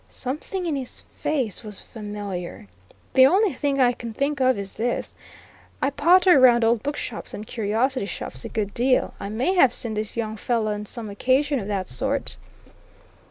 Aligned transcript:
Something 0.09 0.65
in 0.65 0.75
his 0.75 0.99
face 1.01 1.63
was 1.63 1.79
familiar. 1.79 2.65
The 3.13 3.27
only 3.27 3.53
thing 3.53 3.79
I 3.79 3.93
can 3.93 4.13
think 4.15 4.39
of 4.41 4.57
is 4.57 4.73
this: 4.73 5.15
I 5.79 5.91
potter 5.91 6.39
round 6.39 6.63
old 6.65 6.81
bookshops 6.81 7.35
and 7.35 7.45
curiosity 7.45 8.07
shops 8.07 8.43
a 8.43 8.49
good 8.49 8.73
deal 8.73 9.13
I 9.19 9.29
may 9.29 9.53
have 9.53 9.71
seen 9.75 9.93
this 9.93 10.17
young 10.17 10.37
fellow 10.37 10.73
on 10.73 10.87
some 10.87 11.07
occasion 11.11 11.59
of 11.59 11.67
that 11.67 11.87
sort." 11.87 12.37